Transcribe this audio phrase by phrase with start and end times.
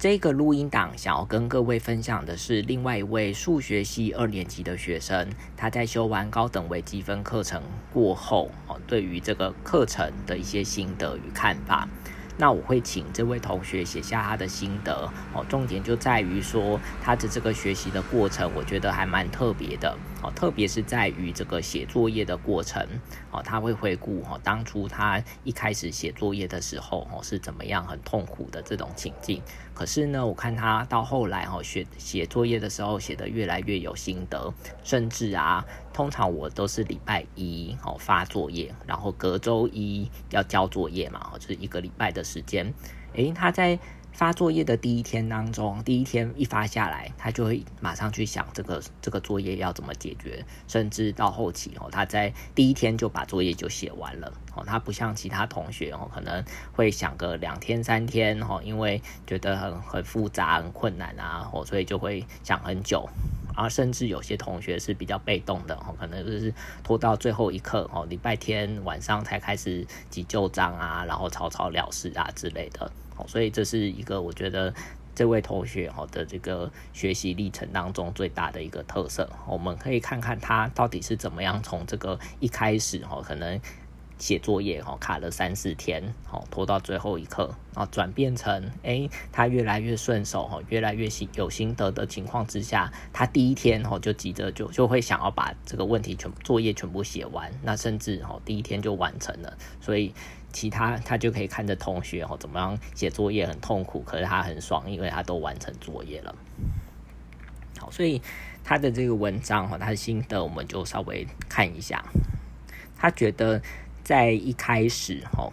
[0.00, 5.28] 这个录音档想要跟各位分享的是另外一位数学系二年级的学生，
[5.58, 7.62] 他在修完高等微积分课程
[7.92, 11.86] 过后，哦，对于这个课程的一些心得与看法。
[12.40, 15.08] 那我会请这位同学写下他的心得。
[15.34, 19.94] 哦，重点就在于说他的这个学习的过程，我觉得还蛮特别的。
[20.22, 22.82] 哦，特别是在于这个写作业的过程。
[23.30, 29.42] 哦，他会回顾哦，当初他一开始写作业的时候哦是怎么样很痛苦的这种情境，
[29.74, 34.52] 可是呢，我看他到后来哦写写作业的时候写得越来越有心得，
[34.82, 35.62] 甚至啊。
[35.92, 42.72] 通常我都是礼拜一哦发作业，然后隔周一要交作业嘛，就是一个礼拜的时间。
[43.14, 43.78] 诶，他在
[44.12, 54.64] 发作业的第一天当中，第一天一发下来，他就会马上去想这个这个作业要怎么解决，甚至到后期哦，他在第一天就把作业就写完了哦。
[54.66, 63.08] 他不像其他同学哦，可能会想个两天三天哦，因为觉得很很复杂很困难啊，哦，所以就会想很久。
[63.60, 66.50] 然后甚至有些同学是比较被动的哦，可能就是
[66.82, 74.72] 拖到最后一刻哦，礼拜天晚上才开始急救章啊，然后草草了事啊之类的哦，所以这是一个我觉得
[75.14, 79.28] 这位同学哦的这个学习历程当中最大的一个特色。
[79.46, 83.60] 我们可以看看他到底是怎么样从这个一开始哦，可能。
[84.20, 100.12] 写作业哈卡了三四天，好拖到最后一刻，啊转变成哎他越来越顺手哈，越来越心有心得的情况之下，他第一天哈就急着就就会想要把这个问题全作业全部写完，那甚至哈第一天就完成了，所以
[100.52, 106.34] 其他他就可以看着同学哈怎么样写作业很痛苦，可是他很爽，因为他都完成作业了。
[107.78, 108.20] 好，所以
[108.62, 112.04] 他的这个文章哈，他的心得我们就稍微看一下，
[112.98, 113.62] 他觉得。
[114.10, 115.48] 在一开始，哈，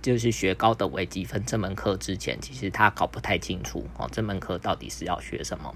[0.00, 5.74] 就是学高等微积分这门课之前，其实他搞不太清楚，哦，这门课到底是要学什么。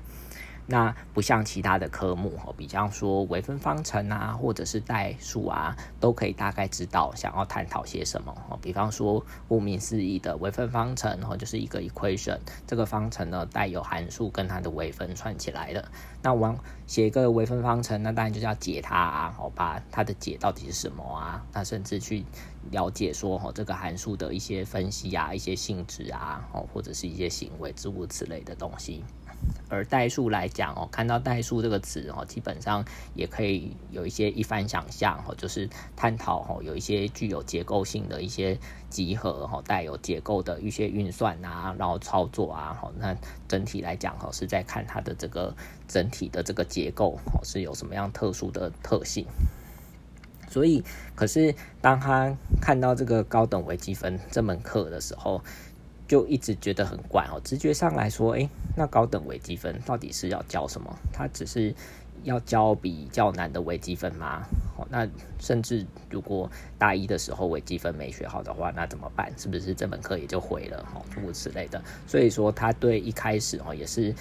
[0.69, 8.59] 那不像其他的科目哦，比方说微分方程啊，或者是代数啊，都可以大概知道想要探讨些什么哦。
[8.61, 15.89] 比方说，顾名思义的微分方程哦，就是一个 equation，这个方程呢带有函数跟它的微分串起来的。
[16.23, 21.45] 那往写一个微分方程，那当然就是要解它啊，哦，把它的解到底是什么啊？
[21.53, 22.25] 那甚至去
[22.73, 29.05] 了解说哦，这个函数的一些分析啊，一些性质啊，哦，或者是一些行为诸如此类的东西。
[29.69, 32.85] 而代数来讲哦，看到代数这个词哦，基本上
[33.15, 38.59] 也可以有一些一番想象哦，就是探讨哦，有一些具有结构性的一些
[38.89, 43.17] 集合哦，带有结构的一些运算啊，然后操作啊，哦，那
[43.49, 45.55] 整体来讲哦，是在看它的这个
[45.89, 49.27] 整体的这个结构哦，是有什么样特殊的特性。
[50.49, 50.83] 所以，
[51.17, 55.43] 可是当他看到这个高等微积分这门课的时候，
[56.09, 60.97] 就一直觉得很怪哦，直觉上来说，诶，那高等微积分到底是要教什么？
[61.13, 61.75] 它只是
[62.23, 64.43] 要教比较难的微积分吗？
[64.77, 65.09] 哦，那
[65.39, 69.33] 甚至如果大一的时候微积分没学好的话，那怎么办？
[69.37, 70.79] 是不是这门课也就毁了？
[70.95, 71.83] 哦，诸如此类的。
[72.07, 74.15] 所以说，他对一开始哦，也是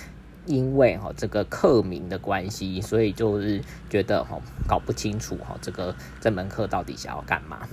[0.45, 7.67] 因为哈这个课名的关系，所以就是觉得哈搞不清楚哈这个这门课到底想要干嘛。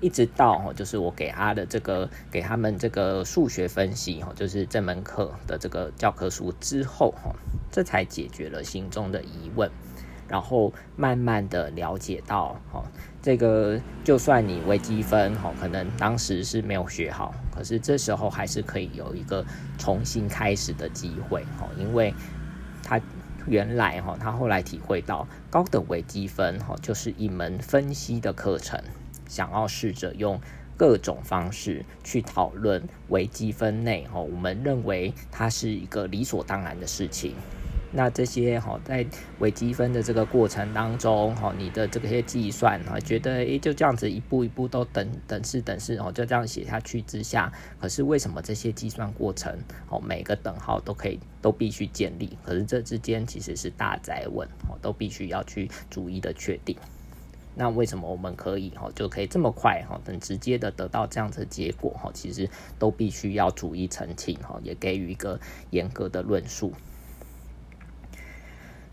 [0.00, 7.34] 一直到哈，就是我给他的这个给他们这个数学分析哈，就是这门课的这个教科书之后哈，
[7.70, 9.70] 这才解决了心中的疑问，
[10.28, 12.84] 然后慢慢的了解到哈，
[13.22, 19.44] 这个就算你微积分哈，可能当时是没有学好，可是这时候还是可以有一个
[19.78, 22.12] 重新开始的机会哈，因为
[22.82, 23.00] 他
[23.46, 28.78] 原来哈，他后来体会到高等微积分哈，就是一门分析的课程。
[29.26, 30.40] 想要试着用
[30.76, 37.34] 各种方式去讨论微积分内哈，我们认为它是一个理所当然的事情。
[37.92, 39.06] 那这些哈，在
[39.38, 47.50] 微积分的这个过程当中哈，你的这些计算哈，觉得诶就这样子一步一步都等等式等式哦，就这样写下去之下，
[47.80, 49.56] 可是为什么这些计算过程
[49.88, 52.36] 哦，每个等号都可以都必须建立？
[52.42, 56.76] 可是这之间其实是大灾问哦，都必须要去逐一的确定。
[57.58, 62.10] 那为什么我们可以哈就可以这么快哈很直接的得到这样子的结果哈？
[62.12, 62.48] 其实
[62.78, 66.72] 都必须要逐一澄清哈，也给予一个严格的论述。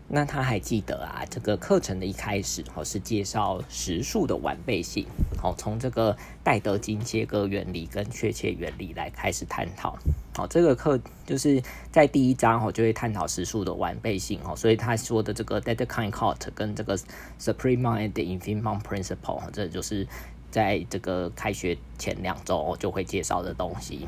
[0.06, 5.06] 那他还记得啊，这个课程的一开始哦是介绍实数的完备性，
[5.40, 9.98] 好从这个戴德金切割原理跟确切原理来开始探讨。
[10.36, 16.98] 好，这个课就是在第一章哦就会探讨实数的完备性哦，所以他说的这个 Dedekind cut 跟这个
[17.40, 20.06] Supremum and Infimum Principle，这就是
[20.50, 24.06] 在这个开学前两周就会介绍的东西。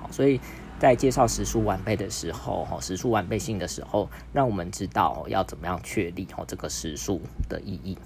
[0.00, 0.40] 好，所以
[0.78, 7.96] 在介绍时数完备的时候，哈，时数完备性的时候，让我们知道要怎么样确立哈这个时数的意义。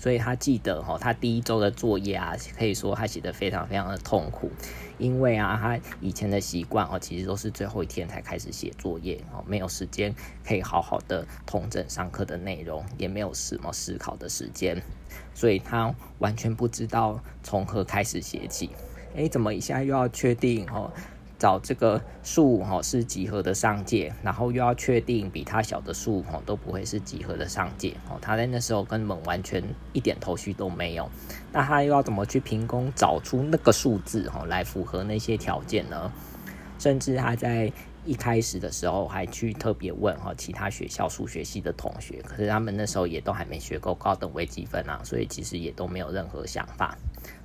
[0.00, 4.48] 所以他记得哈，他第一周的作业啊，可以说他写的非常非常的痛苦，
[4.96, 10.14] 因为啊，他以前的习惯哦，其实都是最后一天才开始写作业哦，没有时间
[10.46, 14.80] 可以好好的统整上课的内容，也没有什么思考的时间，
[15.34, 18.70] 所以他完全不知道从何开始写起。
[19.16, 20.92] 诶，怎么一下又要确定哦？
[21.38, 28.18] 找这个数哈是几何的上界，然后又要确定比它小的数哈都不会是几何的上界哦。
[28.20, 29.62] 他在那时候根本完全
[29.92, 31.08] 一点头绪都没有。
[31.52, 36.12] 那他又要怎么去凭空找出那个数字哈来符合那些条件呢？
[36.78, 37.72] 甚至他在
[38.04, 46.96] 一开始的时候还去特别问哈其他学校数学系的同学，可是他们那时候也都还没学够高等微积分啊，所以其实也都没有任何想法。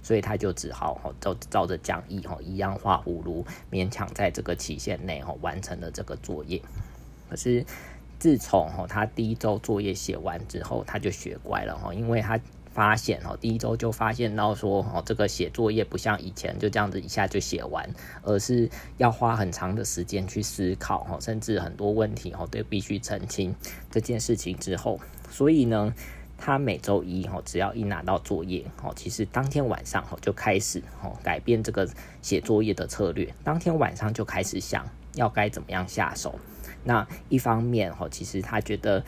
[0.01, 6.61] 所以他就只好哈照照着讲义哈一样画葫芦，勉强在这个期限内哈完成了这个作业。
[7.29, 7.65] 可是
[8.19, 12.39] 自从哈他第一周作业写完之后，他就学乖了哈，因为他
[12.73, 17.89] 发现哈第一周就发现到说哈这个写作业不像以前就这样子一下就写完，
[18.23, 23.55] 而是要花很长的时间去思考哈，甚至很多问题哈都必须澄清
[23.91, 24.99] 这件事情之后，
[25.29, 25.93] 所以呢。
[26.38, 31.89] 他每周一哈，只要一拿到作业哦，其实当天晚上哈就开始哦改变这个
[32.21, 33.33] 写作业的策略。
[33.44, 34.85] 当天晚上就开始想
[35.15, 36.38] 要该怎么样下手。
[36.83, 39.03] 那一方面哈，其实他觉得。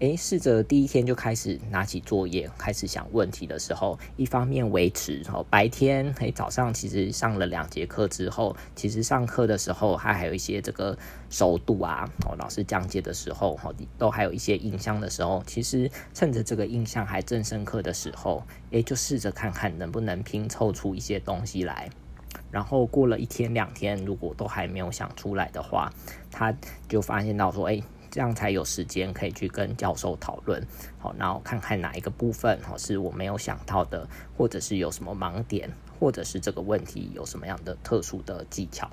[0.00, 10.98] 诶，试着第一天就开始拿起作业，开始想问题的时候，一方面维持哦，白天诶早上其实上了两节课之后，其实上课的时候他还有一些这个
[11.30, 18.42] 熟度啊，哦老师讲解的时候哈，都还有一些印象的时候，其实趁着这个印象还正深刻的时候，
[18.72, 21.88] 诶就试着看看能不能拼凑出一些东西来。
[22.50, 25.90] 然后过了一天两天，如果都还没有想出来的话，
[26.30, 26.54] 他
[26.86, 27.82] 就发现到说，诶。
[28.16, 30.66] 这样才有时间可以去跟教授讨论，
[30.98, 34.08] 好，然后看看哪一个部分哈是我没有想到的，
[34.38, 35.70] 或者是有什么盲点，
[36.00, 38.88] 或者是这个问题有什么样的特殊的技巧。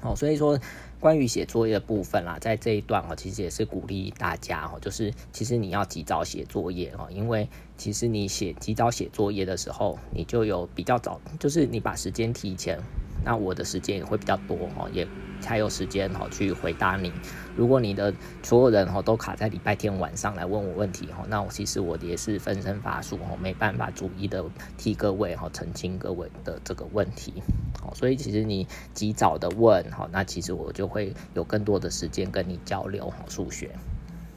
[0.00, 0.56] 好，所以说
[1.00, 12.78] 关于写作业的部分啦，在这一段哦，其实也是鼓励大家哦，就是其实你要及早写作业哦，因为其实你写及早写作业的时候，你就有比较早，就是你把时间提前。
[13.24, 15.06] 那我的时间也会比较多哈，也
[15.40, 17.12] 才有时间哈去回答你。
[17.56, 24.44] 如果你的所有人哈都卡在礼拜天晚上来问我问题哈，那我其实我也是分身乏术哈，没办法逐一的
[24.76, 27.42] 替各位哈澄清各位的这个问题。
[27.80, 33.70] 好，所以其实你及早的问哈，那其实我就会有更多的时间跟你交流哈数学。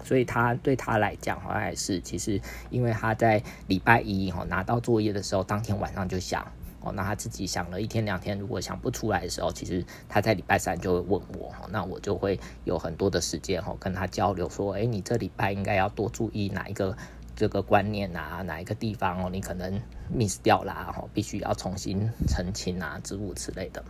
[0.03, 2.39] 所以他对他来讲好像，还是其实
[2.69, 6.45] 因为他在礼拜一哈拿到作业的时候，当天晚上就想。
[6.85, 16.95] 哦，那他自己想了一天两天，如果想不出来的时候，其实他在礼拜三就会问我，那我就会有很多的时间哈跟他交流，说，哎，你这礼拜应该要多注意哪一个
[17.35, 19.81] 这个观念啊，哪一个地方哦，你可能
[20.15, 23.83] miss 掉啦，哦，必须要重新澄清啊，之物之类的。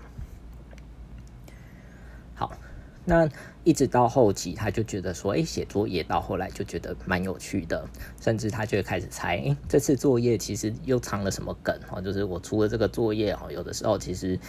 [3.06, 3.30] 那
[3.64, 7.88] 一直到后期，他就觉得说，哎，写作业到后来就觉得蛮有趣的，
[8.20, 12.02] 甚至他就会开始猜，哎，这次作业其实又藏了什么梗哦？
[12.02, 14.40] 就是我出了这个作业哦，有的时候其实。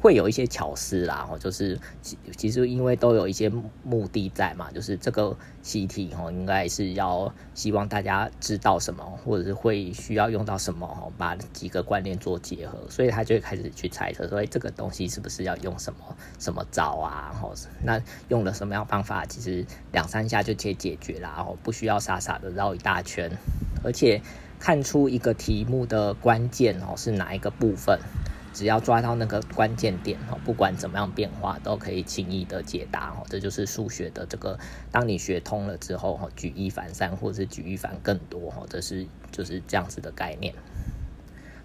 [0.00, 3.50] 会有一些巧思啦，哦，就是其其实因为都有一些
[3.82, 15.98] 目的在嘛，就是这个习题哦，应该是要希望大家知道什么，或者是会需要用到什么，把几个观念做结合，所以他就会开始去猜测，说这个东西是不是要用什么
[16.38, 17.34] 什么招啊？
[17.42, 17.52] 哦，
[17.82, 23.28] 那用了什么样方法，其实两三下就可以解决啦，哦，不需要傻傻的绕一大圈，
[23.82, 24.22] 而且
[24.60, 27.98] 看出一个题目的关键哦是哪一个部分。
[28.52, 33.24] 只要抓到那个关键点哦，不管怎么样变化，都可以轻易的解答哦。
[33.28, 34.58] 这就是数学的这个，
[34.90, 40.54] 当你学通了之后哈，举一反三，或者是举一反更多哈，这是就是这样子的概念。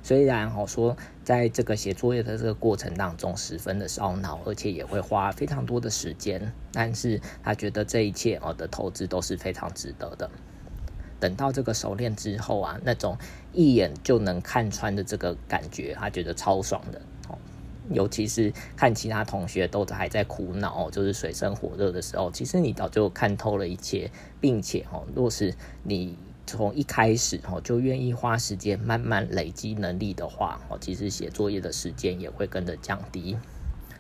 [0.06, 10.30] 虽然哦说，在这个写作业的这个过程当中十分的烧脑，而且也会花非常多的时间，但是他觉得这一切哦的投资都是非常值得的。
[11.24, 13.18] 等到这个熟练之后啊，那种
[13.54, 17.00] 一眼就能看穿的这个感觉，他觉得超爽的
[17.30, 17.38] 哦。
[17.90, 24.12] 尤其是看其他同学都还在苦恼，就是水深火热的时候，其实你早就看透了一切，
[24.42, 33.38] 并且哦，若是你从一开始哦就愿意花时间慢慢累积能力的话哦，其实写作业的时间也会跟着降低。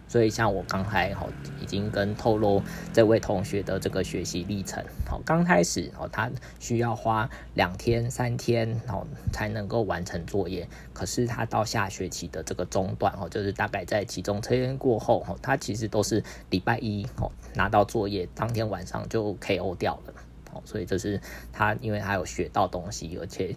[0.07, 1.25] 所以像我刚才哈
[1.61, 2.61] 已经跟透露
[2.93, 6.29] 这位同学的这个学习历程，好，刚开始哦他
[6.59, 20.13] 需要花两天三天哦才能够完成作业，可是他到下学期的这个中段哦，就是大概在期中测验过后哦，他其实都是礼拜一哦拿到作业，当天晚上就 KO 掉了，
[20.53, 21.19] 哦，所以这是
[21.51, 23.55] 他因为他有学到东西，而且。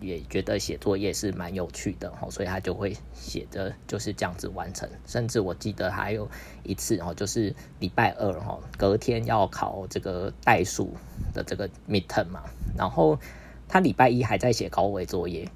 [0.00, 4.88] 也觉得写作业是蛮有趣的，所以他就会写的就是这样子完成。
[5.06, 6.28] 甚至我记得还有
[6.62, 10.92] 一次哦，就是礼拜二哈，隔天要考这个代数
[11.32, 12.42] 的这个 midterm 嘛，
[12.76, 13.18] 然后
[13.68, 15.48] 他礼拜一还在写高维作业，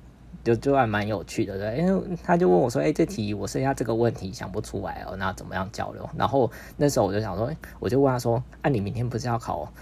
[0.43, 1.79] 就就还蛮有趣的对。
[1.79, 9.73] 因为他就问我说：“哎，这题我剩下这个问题想不出来哦，那怎么样交流？”然后那时候我就想说，我就问他说：“啊，你明天不是要考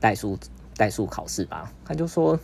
[0.00, 0.38] 代数
[0.76, 2.38] 代数考试吧？”他就说。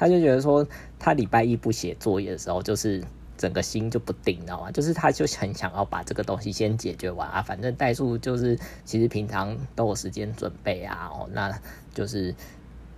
[0.00, 0.66] 他就觉得说，
[0.98, 3.04] 他礼拜一不写作业的时候，就是
[3.36, 4.70] 整个心就不定，你知道吗？
[4.70, 7.42] 就是他就很想要把这个东西先解决完啊。
[7.42, 11.54] 反正代数就是其实平常都有时间准备啊，哦，那
[11.92, 12.34] 就是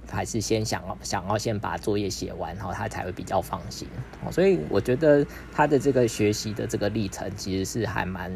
[0.08, 3.88] 还是先想要想要先把作业写完，然后他才会比较放心。
[4.30, 8.30] 所以我觉得他的这个学习的这个历程其实是还蛮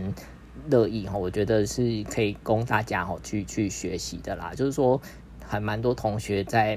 [0.69, 4.53] 乐意哈，我觉得是可以供大家哈去去学习的啦。
[4.57, 5.01] 就是说，
[5.47, 6.77] 还蛮多同学在。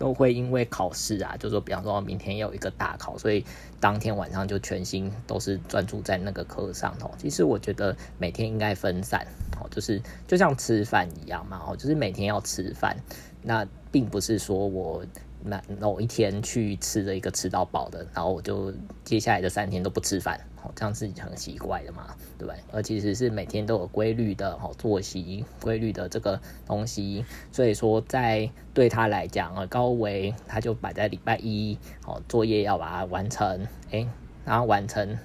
[0.00, 3.44] 都会因为考试啊，就说比方说明天有一个大考，所以
[3.78, 7.12] 当天晚上就全心都是专注在那个课上头。
[7.18, 9.26] 其实我觉得每天应该分散，
[9.60, 12.96] 哦，就是就像吃饭一样嘛，哦，就是每天要吃饭，
[13.42, 15.04] 那并不是说我。
[15.42, 18.70] 那某一天去吃了一个吃到饱的，然后我就
[19.06, 22.60] 接下来的三天都不吃饭，哦，这样是很奇怪的嘛，对不对？
[22.72, 34.06] 而其实是每天都有规律的哦作息，规律的这个东西，所以说在对他来讲啊，高维他就摆在礼拜一，哦，作业要把它完成，诶，
[34.44, 35.18] 然后完成，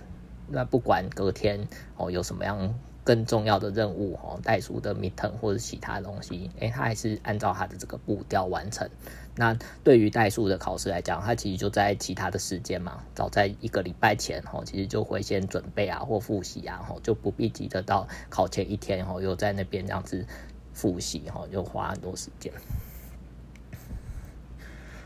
[0.48, 2.74] 那不管隔天哦有什么样。
[3.06, 8.90] 更重要的任务哦，代数的 midterm 或者其他东西，诶，他还是按照他的这个步调完成。
[9.36, 20.26] 那对于代数的考试来讲，他其实就在其他的时间嘛，早在一个礼拜前哦，其实就会先准备啊或复习啊，吼就不必急着到考前一天哦，又在那边这样子
[20.74, 22.52] 复习哈，又花很多时间。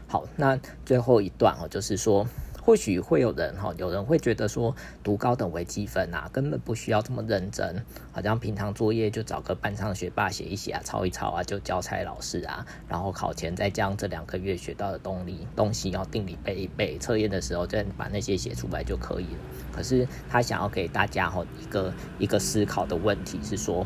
[0.08, 2.26] 好，那最后一段哦，就是说。
[2.70, 19.40] 或许会有人哈，有人会觉得说读高等微积分啊，根本不需要这么认真，好像平常作业就找个班上学霸写一写啊，抄一抄啊，就交差老师啊，然后考前再将这两个月学到的动力东西要定理背一背，测验的时候再把那些写出来就可以了。
[19.74, 23.84] 可是他想要给大家哈一个一个思考的问题是说，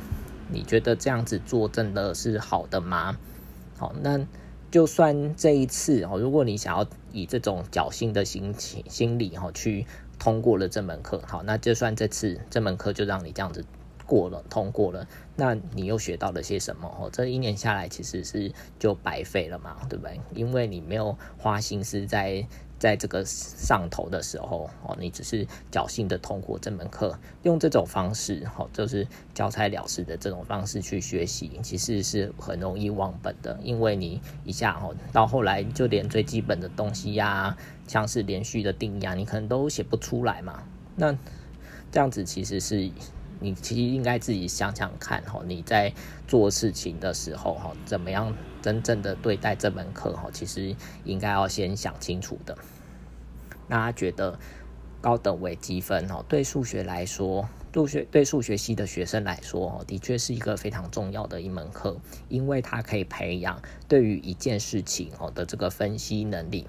[0.49, 3.17] 你觉得这样子做真的是好的吗？
[3.77, 4.19] 好，那。
[4.73, 9.85] 就算这一次哦，如果你想要以这种侥幸的心情、心理哈去
[10.17, 13.63] 通过了这门课，好，那就算这次这门课就让你这样子
[14.07, 16.87] 过了、通过了，那你又学到了些什么？
[16.99, 20.19] 哦，这一年下来其实是就白费了嘛，对不对？
[20.33, 22.47] 因为你没有花心思在。
[22.83, 37.55] 在这个上头的时候，哦，你只是侥幸的通过这门课，用这种方式，哦，就是交差了事的这种方式去学习，其实是很容易忘本的，因为你一下，哦，到后来就连最基本的东西呀，
[37.87, 40.61] 像是连续的定义啊，你可能都写不出来嘛。
[40.97, 41.17] 那
[41.89, 42.91] 这样子其实是
[43.39, 45.93] 你其实应该自己想想看，哈，你在
[46.27, 52.57] 做事情的时候，哈，怎么样真正的对待这门课，哈，其实应该要先想清楚的。
[53.67, 54.39] 大家觉得
[55.01, 61.97] 高等微积分哦，对数学来说，数学对数学系的学生来说，的确是一个非常重要的一门课，
[62.29, 66.65] 因为它可以培养对于一件事情哦的这个分析能力。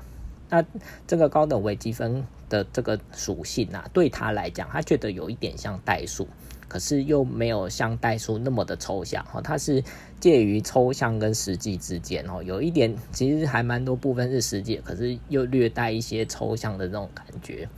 [0.51, 0.65] 那
[1.07, 6.27] 这个高等微积分的这个属性啊，对他来讲，他觉得有一点像代数。
[6.75, 9.81] 可是又没有像代数那么的抽象哈，它是
[10.19, 17.69] 介于抽象跟实际之间哦，有一点其实还蛮多部分是实际，可是又略带一些抽象的那种感觉。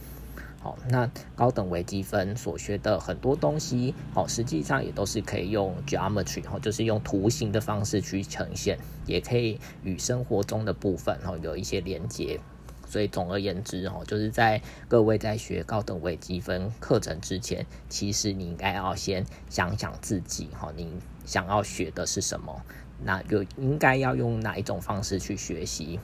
[0.61, 12.41] 好，那高等微积分所学的很多东西哦，实际上也都是可以用 geometry 哈，就是用图形的方式去呈现，也可以与生活中的部分哦有一些连接。
[12.87, 20.89] 所以总而言之，哦，就是在各位在学高等微积分课程之前，其实你应该要先想想自己，哈，你
[21.25, 22.63] 想要学的是什么，
[23.05, 25.99] 那就应该要用哪一种方式去学习，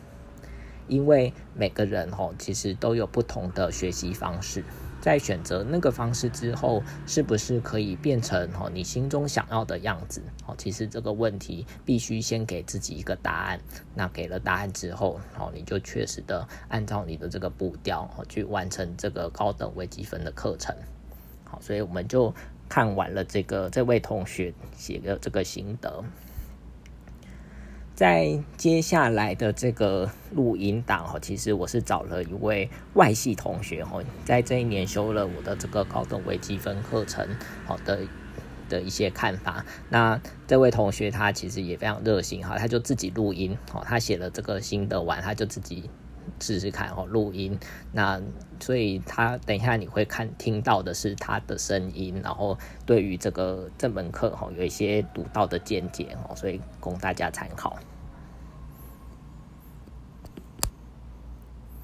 [0.89, 4.65] 因为每个人，哦，其实都有不同的学习方式。
[5.03, 10.23] 在选择那个方式之后，是不是可以变成哦你心中想要的样子？
[10.47, 13.61] 哦，其实这个问题必须先给自己一个答案。
[13.97, 20.73] 那给了答案之后，哦，你就确实的按照你的这个步调哦去完成这个高等微积分的课程。
[21.45, 22.33] 好，所以我们就
[22.69, 26.03] 看完了这个这位同学写的这个心得。
[27.95, 37.29] 在接下来的这个录音档哈，其实我是找了一位外系同学哈，在这一年修了我的这个高等微积分课程，
[37.67, 38.01] 好的
[38.69, 39.65] 的一些看法。
[39.91, 45.91] 那这位同学他其实也非常热心哈，他就自己录音哦，他写了这个新的完，他就自己
[46.41, 47.59] 试试看哦录音。
[47.93, 48.21] 那
[48.61, 57.77] 所以他等一下你会看听到的是他的声音，然后对于这个这门课哈有一些独到的见解哦，所以供大家参考。